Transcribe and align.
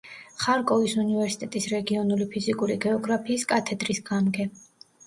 ხარკოვის 0.43 0.95
უნივერსიტეტის 1.03 1.67
რეგიონული 1.75 2.27
ფიზიკური 2.33 2.81
გეოგრაფიის 2.87 3.47
კათედრის 3.55 4.07
გამგე. 4.11 4.53